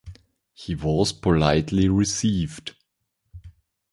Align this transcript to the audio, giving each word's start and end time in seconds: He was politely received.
He 0.53 0.73
was 0.73 1.11
politely 1.13 1.87
received. 1.87 2.75